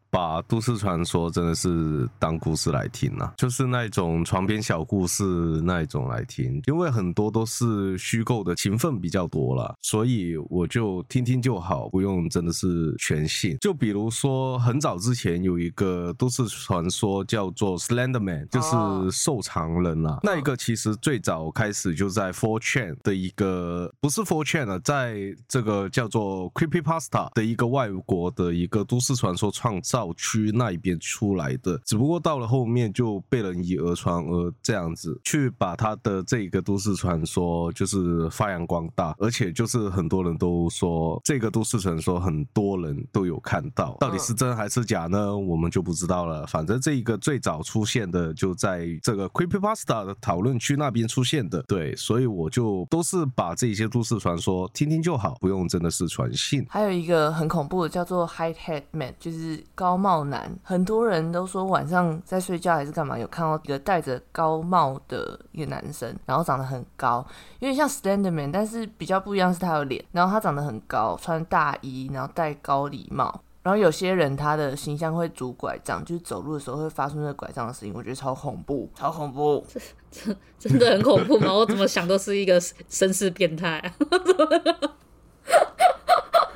[0.10, 5.24] 把都市传说真的是当故事来听啊，就是那种床边小故事
[5.64, 13.58] 那一种来听，因为很多都是虚构的情分比较多了，所以我就听听就好，不用真的是全信。
[13.60, 20.20] 就比如说很早之前有一个都市传说叫做 Slenderman，就是瘦长人啊。
[20.24, 25.18] 那一个其实最早开始就在 Four Chain 的一个，不是 Four Chain 啊，在
[25.48, 29.97] 这个叫做 Creepy Pasta 的一个外国的一个都市传说创造。
[29.98, 45.36] 岛区那一边出来的，只不过到了后面就被人以讹传讹，这样子去把他的这个都市传说就是发扬光大，而且就是很多人都说这个都市传说很多人都有看到，到底是真还是假呢？
[45.36, 46.46] 我们就不知道了。
[46.46, 56.64] 反正这一个最早出现的就在这个 Creepy Pasta 的讨论区那边出现的，对，所以我就都是把这些都市传说听听就好，不用真的是传信。
[56.70, 59.87] 还有一个很恐怖的叫做 High Head Man，就是高。
[59.88, 67.26] 高帽男，很多人都说晚上在睡觉还是干嘛，有看到一个戴着高帽的一个男生，然后长得很高，
[67.60, 79.66] 有点像 Slenderman，但是比较不一样是他有脸，然后他长得很高，穿大衣，然后戴高礼帽，然后有些人他的形象会拄拐杖，就是走路的时候会发出那个拐杖的声音，我觉得超恐怖，超恐怖，
[80.12, 81.54] 真真的很恐怖吗？
[81.54, 83.94] 我怎么想都是一个绅士变态。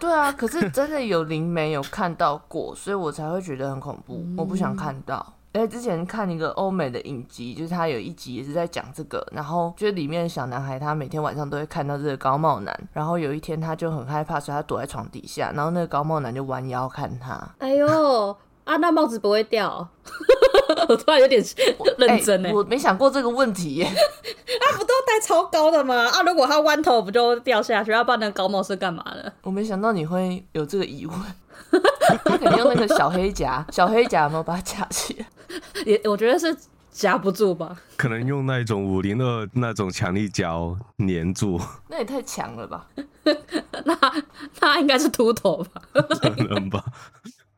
[0.02, 5.24] 对啊，可是真的有灵媒有看到过，所以我才会觉得很恐怖，我不想看到。
[5.52, 17.40] 哎，之前看一个欧美的影集，就是他有一集也是在讲这个，然后就是里面小男孩他每天晚上都会看到这个高帽男，然后有一天他就很害怕，所以他躲在床底下，然后那个高帽男就弯腰看他。
[17.60, 18.36] 哎呦！
[18.72, 19.86] 啊，那帽子不会掉？
[20.88, 21.44] 我突然有点
[21.98, 23.84] 认真哎，我没想过这个问题耶。
[23.86, 26.08] 啊，不都戴超高的吗？
[26.08, 27.92] 啊，如果他弯头，不就掉下去？
[27.92, 29.34] 要不然那高帽是干嘛的？
[29.44, 31.18] 我没想到你会有这个疑问。
[32.26, 35.26] 他肯定用那个小黑夹，小黑夹有没有把它夹起来？
[35.86, 36.56] 也我觉得是
[36.92, 37.76] 夹不住吧。
[37.98, 41.60] 可能用那种五零二那种强力胶粘住。
[41.90, 42.88] 那也太强了吧？
[43.86, 43.98] 那
[44.62, 45.82] 那应该是秃头吧？
[46.22, 46.84] 可能吧。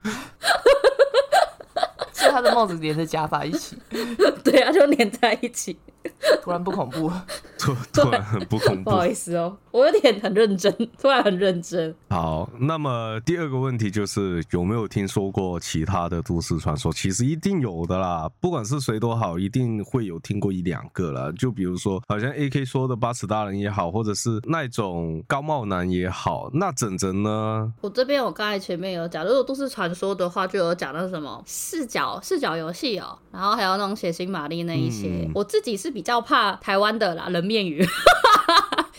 [2.14, 3.78] 是他的帽子连着假发一起，
[4.44, 5.78] 对啊，就连在一起。
[6.42, 7.12] 突然不恐怖，
[7.58, 8.90] 突 突然很不恐怖。
[8.90, 11.94] 不好意思哦，我有点很认真，突然很认真。
[12.10, 16.92] 好，那么第二个问题就是有没有听说过其他的都市传说？
[16.92, 21.32] 其实一定有的啦，不管是谁都好，一定会有听过一两个了。
[21.34, 27.74] 就比如说，好像 A K 说的八尺大人也好，或者是那种高帽男也好，那整整呢？
[27.82, 35.30] 我这边我刚才前面有讲，如果都市传说的话，就有讲到什么视角视角游戏哦，然后还有那种血腥玛丽那一些。
[35.34, 37.88] 我自己是比较怕台湾的啦，人面鱼。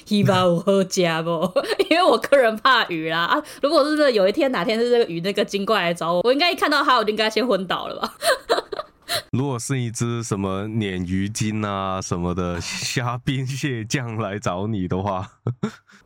[0.05, 1.51] 希望我喝加不？
[1.89, 3.43] 因为我个人怕鱼啦啊！
[3.63, 8.15] 如果是有一天哪天是这个鱼那个精怪来找我，我应该一看到它，我就应该先昏倒了吧？
[9.33, 15.27] 如果是一只什么鲶鱼精啊什么的虾兵蟹将来找你的话，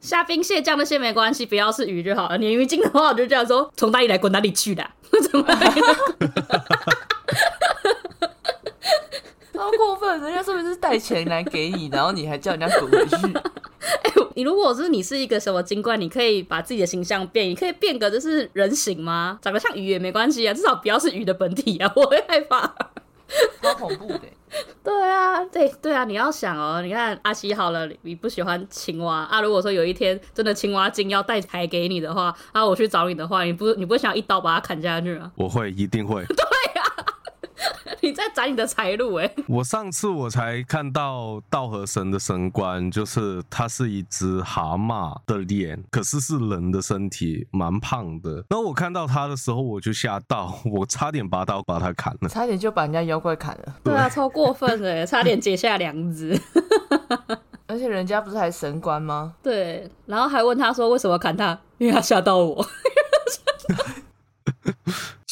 [0.00, 2.38] 虾兵蟹将那些没关系，不要是鱼就好了。
[2.38, 4.88] 鲶鱼精的话，我就这样说：从哪里来滚哪里去的。
[5.30, 5.44] 怎么？
[9.70, 10.20] 超过分！
[10.20, 13.16] 人家说不是带钱来给你，然后你还叫人家滚回去。
[14.02, 19.38] 哎，你如果是你是一个什么精怪，你可以把自己的形象变，你可以变个就是人形吗？
[19.42, 22.74] 长得像鱼也没关系啊，至少不要是鱼的本体啊，我会害怕。
[23.60, 24.20] 超恐怖的。
[24.82, 29.42] 对啊，对对啊，你要想哦，你看阿西好了，你不喜欢青蛙啊？
[29.42, 35.30] 如果说有一天真的青蛙精要带财给你的话，啊，我去找你的话，你不你不会想一刀把它砍下去吗？
[35.36, 36.24] 我会，一定会。
[38.00, 39.30] 你在斩你的财路哎！
[39.46, 48.44] 我上次我才看到道和神的神官，就是他是一只蛤蟆的脸，可是是人的身体，蛮胖的。
[48.48, 53.76] 然后我看到他的时候，我就吓到，我差点拔刀把他砍了，差点就把人家妖怪砍了。
[53.82, 56.40] 对啊，超过分的，差点结下梁子。
[57.66, 59.34] 而且人家不是还神官吗？
[59.42, 62.64] 对，然后还问他说为什么砍他，因为他吓到我。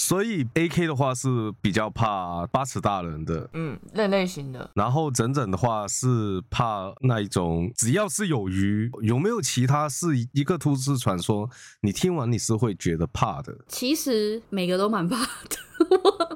[0.06, 4.70] 所以 A K 的话是比较怕八尺大人的，嗯，那类型的。
[4.76, 11.50] 然后整整的话是怕那一种，只要是有鱼，有没有其他是一个都市传说？
[11.80, 13.52] 你听完你是会觉得怕的？
[13.66, 15.56] 其实每个都蛮怕的。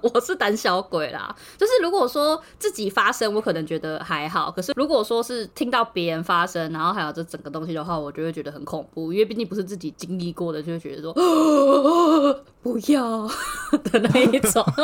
[0.03, 11.13] 我是胆小鬼啦，就是如果说自己发生，我可能觉得还好；可是如果说是听到别人发生，然后还有这整个东西的话，我就会觉得很恐怖，因为毕竟不是自己经历过的，就会觉得说
[12.63, 13.27] 不要
[13.85, 14.65] 的那一种。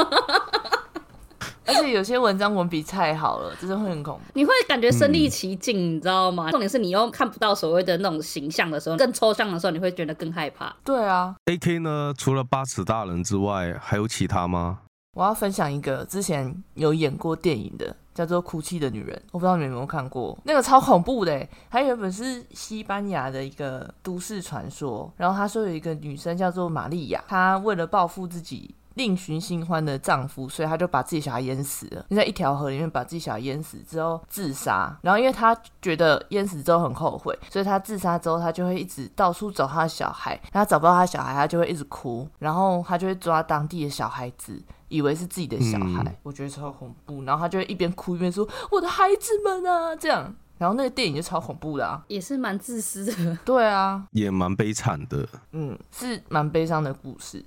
[1.68, 6.48] 而且有些文章文笔太好了，真的会很恐怖，你会感觉身临其境，你知道吗？
[6.52, 10.74] 重点是你又看不到所谓的那种形象的时候，更抽象的时候，你会觉得更害怕。
[10.84, 12.14] 对啊，A K 呢？
[12.16, 14.78] 除了八尺大人之外，还有其他吗？
[15.16, 21.48] 我要分享一个之前有演过电影的，叫做《哭泣的女人》，我不知道你们有没有看过，那个超恐怖的。
[21.70, 28.74] 它原本是西班牙的一个都市传说，然后他说有一个女生叫做玛利亚，她为了报复自己。
[28.96, 32.06] 另寻新欢的丈夫，所以她就把自己小孩淹死了。
[32.08, 34.98] 就在一条河里面把自己小孩淹死之后自杀。
[35.02, 40.40] 然后因为她觉得淹死之后很后悔，所以她自杀之后她就会一直到处找她的小孩。
[40.50, 42.26] 她找不到她小孩，她就会一直哭。
[42.38, 44.58] 然后她就会抓当地的小孩子，
[44.88, 46.18] 以为是自己的小孩。
[46.22, 47.22] 我觉得超恐怖。
[47.24, 50.34] 然后他就会一边哭一边说：“我的孩子们啊！”这样。
[50.58, 53.38] 然后那个电影就超恐怖的啊，也是蛮自私的。
[53.44, 55.28] 对啊，也蛮悲惨的。
[55.52, 57.44] 嗯，是蛮悲伤的故事。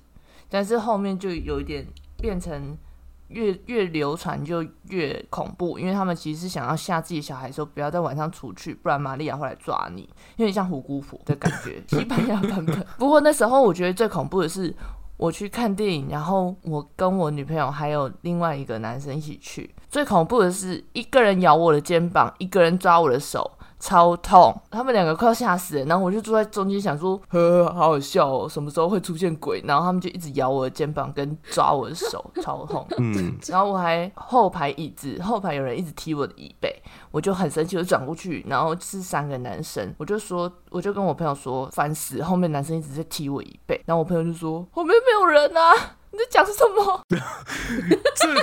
[0.48, 1.84] 但是后面就有一点
[2.18, 2.76] 变成
[3.26, 10.02] 越越流传就越恐怖，因为他们其实是想要吓自己小孩说不要在晚上出去，不然玛利亚会来抓你，
[10.36, 12.86] 有点像虎姑婆的感觉， 西班牙版本。
[12.96, 14.72] 不过那时候我觉得最恐怖的是
[15.20, 23.50] 我去看电影，然后我跟我女朋友还有另外一个男生一起去，最恐怖的是一个人咬我的肩膀，一个人抓我的手。
[23.80, 29.60] 超痛，他们两个快要吓死了，然后我就坐在中间想说，呵，好好笑哦，什么时候会出现鬼？
[29.64, 32.86] 然后他们就一直咬我的肩膀跟抓我的手，超痛。
[32.98, 36.70] 嗯，然后我还后排椅子后排有人一直踢我的椅背，
[37.10, 45.72] 我就很生气，我转过去，然后是三个男生，我就说，我就跟我朋友说，烦死，后面男生一直在踢我椅背，然后我朋友就说，后面没有人啊，
[46.10, 47.02] 你在讲什么？
[47.08, 48.34] 这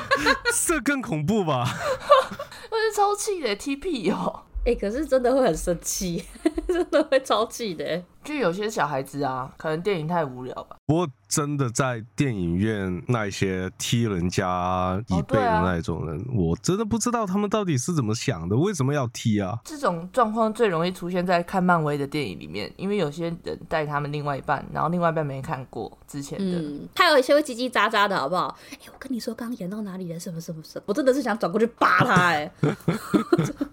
[0.51, 1.63] 这更恐怖吧？
[2.71, 4.41] 我是超气的，踢屁哦。
[4.67, 6.21] 哎，可是真的会很生气，
[6.67, 8.03] 真的会超气的。
[8.21, 10.75] 就有些小孩子啊，可能电影太无聊吧。
[10.85, 19.57] 不过真的在电影院那些踢人家椅背的那种人，我真的不知道他们到底是怎么想的，为什么要踢啊？
[19.63, 26.59] 这种状况最容易出现在看漫威的电影里面，因为有些人带他们另外一半，然后另外一半没看过之前的。
[26.59, 28.53] 嗯，还有一些会叽叽喳喳的，好不好？
[28.73, 30.19] 哎，我跟你说，刚刚演到哪里了？
[30.19, 30.83] 什么什么什么？
[30.87, 32.13] 我真的是想转过去扒他。
[32.27, 32.51] 哎，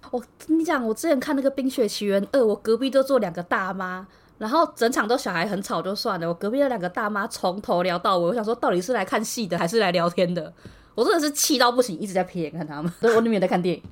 [0.64, 4.06] 你讲，我之前看那个《冰雪奇缘二》，我隔壁都坐两个大妈。
[4.38, 10.50] 然后整场都小孩很吵就算了，我隔壁那两个大妈从头聊到尾，我想说到底是来看戏的还是来聊天的？
[10.94, 12.90] 我真的是气到不行，一直在瞥眼看他们。
[12.98, 13.82] 对我那边在看电影，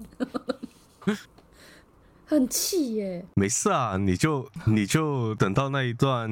[2.24, 3.26] 很气耶。
[3.34, 6.26] 没事啊，你就你就等到那一段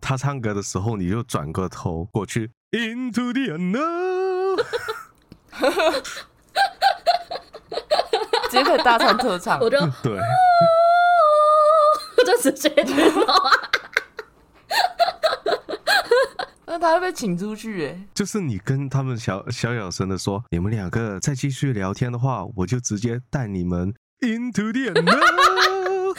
[0.00, 4.64] 他唱歌的时候，你就转个头过去，Into the unknown。
[8.50, 10.18] 直接可以大唱特唱，我就对，
[12.24, 13.50] 就直接去走啊。
[16.66, 18.06] 那他会被请出去哎。
[18.14, 26.10] 就是你跟他们小小小声的说，你们两个再继续聊天的话，我就直接带你们 into the unknown，into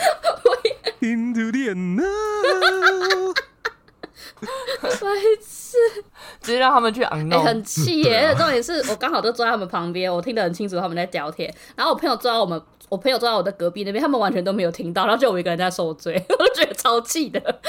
[1.51, 3.35] the unknown。
[4.81, 4.89] 白
[5.41, 5.77] 痴，
[6.41, 7.43] 直接让他们去昂哎、弄。
[7.43, 8.25] 很气对耶！
[8.27, 11.53] 啊重点是我刚好就坐在他们旁边，我听得很清楚他们在聊天。
[11.75, 17.39] 然后我朋友坐在我们，我朋友坐在我的隔壁那边，他们完全都没有听到，然后就我一个人在受罪， 我就觉得超气的，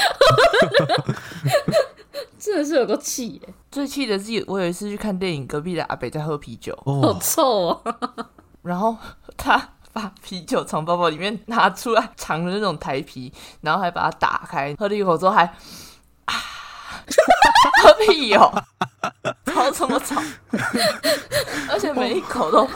[2.39, 7.83] 真的是有个气耶，最气的是，我有一次去看电影，隔壁的阿北在喝啤酒，好哦，臭哦！
[8.62, 8.97] 然后
[9.37, 15.45] 他把啤酒从包包里面拿出来，藏着那种台啤，然后还把它打开，喝了一口之后还
[16.25, 16.35] 啊，
[17.82, 18.64] 喝屁哦，
[19.46, 20.20] 超这么吵，
[21.70, 22.66] 而且每一口都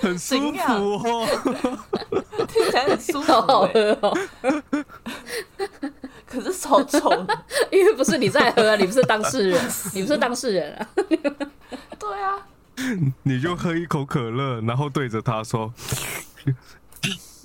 [0.00, 1.26] 很舒服哦。
[2.48, 4.16] 听起来很舒服、好喝哦，
[6.26, 7.10] 可是超臭。
[7.70, 9.60] 因为不是你在喝啊，你不是当事人，
[9.94, 10.88] 你不是当事人啊。
[11.98, 12.34] 对啊，
[13.22, 15.72] 你就喝一口可乐，然后对着他说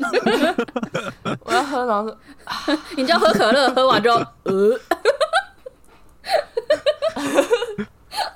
[1.46, 2.18] 我要喝，然后说
[2.98, 4.12] 你就喝可乐， 喝完就
[4.44, 4.80] 呃，：“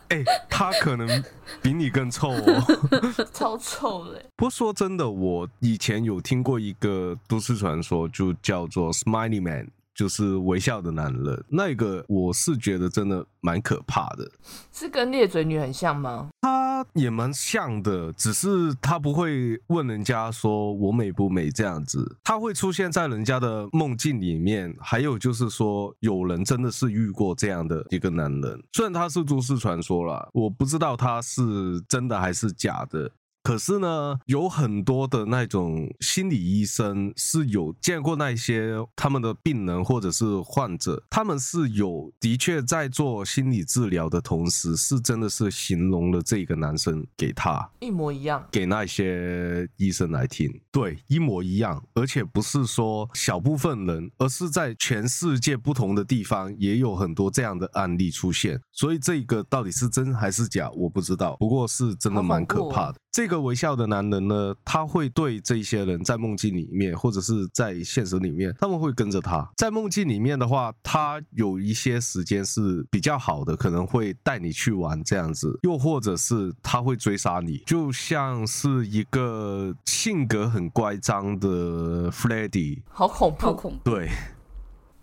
[0.10, 1.24] 哎、他可能
[1.62, 4.26] 比你更臭哦。”超臭的欸。
[4.36, 9.70] 不过说真的，我以前有听过一个都市传说，就叫做 “Smiley Man”，
[10.00, 11.44] 就是微笑的男人。
[11.50, 14.32] 那个我是觉得真的蛮可怕的。
[14.72, 16.30] 是跟裂嘴女很像吗？
[16.40, 24.74] 他也蛮像的，只是他不会问人家说我美不美这样子，他会出现在人家的梦境里面。
[24.80, 31.42] 还有就是说，有人真的是遇过这样的一个男人，虽然他是都市传说啦，我不知道他是
[31.90, 33.12] 真的还是假的。
[33.42, 48.46] 可是呢，有很多的那种心理医生是有见过那些他们的病人或者是患者，他们是有的确在做心理治疗的同时，是真的是形容了这个男生给他一模一样。
[48.52, 58.60] 给那些医生来听，对，一模一样，而且不是说小部分人，而是在全世界不同的地方也有很多这样的案例出现。
[58.72, 63.00] 所以这个到底是真还是假，我不知道，不过是真的蛮可怕的。
[63.12, 69.52] 这个微笑的男人呢，他会对这些人在梦境里面，或者是在现实里面，他们会跟着他。
[69.58, 82.82] 在梦境里面的话，他有一些时间是比较好的，可能会带你去玩这样子，又或者是他会追杀你，就像是一个性格很乖张的 Freddy。
[82.90, 83.90] 好恐怖，好恐怖！
[83.90, 84.10] 对，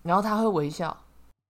[0.04, 0.96] 然后他会微笑，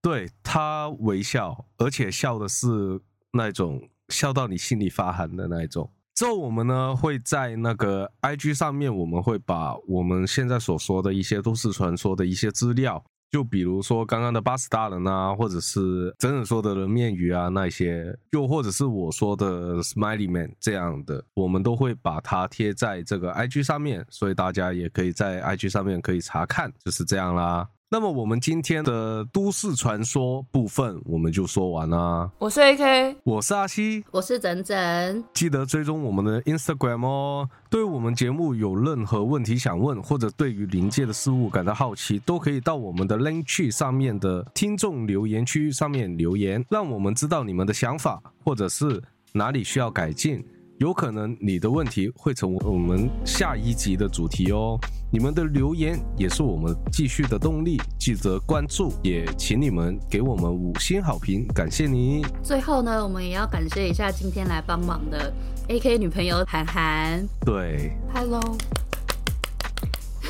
[0.01, 2.99] 对他微笑，而且笑的是
[3.33, 5.91] 那种笑到你心里发寒的那一种。
[6.17, 27.69] 之后我们呢会在那个 IG 上面，我们会把我们现在所说的一些都市传说的一些资料，就比如说刚刚的巴斯大人啊，或者是真人说的人面鱼啊那些，又或者是我说的 Smiley Man 这样的，我们都会把它贴在这个 IG 上面，所以大家也可以在 IG 上面可以查看，就是这样啦。
[27.89, 32.28] 那么我们今天的都市传说部分我们就说完啦。
[32.37, 37.49] 我是 AK，我是阿西，我是整整，记得追踪我们的 Instagram 哦。
[37.70, 50.45] 对我们节目有任何问题想问，或者对于临界的事物感到好奇，都可以到我们的 link tree 上面的听众留言区上面留言，让我们知道你们的想法，或者是哪里需要改进。
[50.79, 54.79] 有可能你的问题会成为我们下一集的主题哦。
[55.11, 62.27] 你们的留言也是我们继续的动力，记得关注，也请你们给我们五星好评，感谢你。
[62.43, 65.33] 最后呢，我们也要感谢一下今天来帮忙的
[65.68, 68.43] AK 女朋友涵涵对，Hello，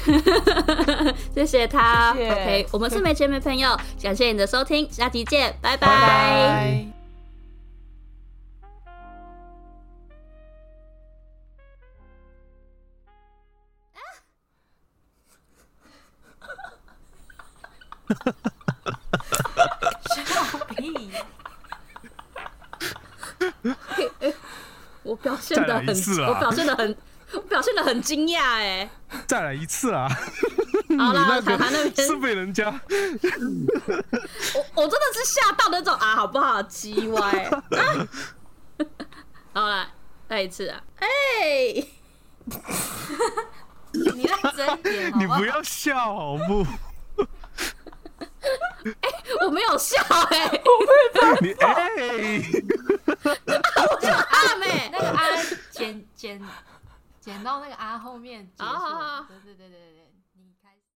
[1.34, 2.14] 谢谢她。
[2.14, 6.95] 谢谢 OK，我们是没钱没朋友，感谢你的收听，下期见，拜拜拜。
[20.14, 21.10] 笑屁！
[25.02, 25.86] 我表现的很
[26.28, 26.96] 我表现的很，
[27.32, 28.88] 我表现的很惊讶哎。
[29.26, 30.08] 再来一次啊！
[30.98, 32.66] 好啦，你那涵涵那边，个是被人家
[34.54, 36.62] 我我真的是吓到那种啊，好不好？
[36.62, 37.42] 鸡歪。
[37.44, 37.62] 啊
[39.54, 39.88] 好啦，
[40.28, 41.08] 再一次啊，哎、
[43.92, 46.66] 你在点，你不要笑好不？
[49.44, 50.50] 我没有笑哎、
[51.40, 51.70] 你哎，
[53.24, 55.20] 我就阿妹，那个阿
[55.70, 56.40] 剪剪
[57.20, 58.70] 剪到那个阿后面结束。
[58.70, 59.26] 好好好。
[59.28, 59.95] 对对对对对。